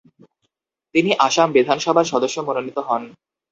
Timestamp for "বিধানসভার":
1.51-2.05